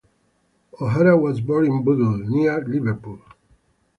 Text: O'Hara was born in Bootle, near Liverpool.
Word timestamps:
O'Hara 0.81 1.15
was 1.15 1.41
born 1.41 1.65
in 1.67 1.83
Bootle, 1.83 2.17
near 2.27 2.59
Liverpool. 2.65 3.19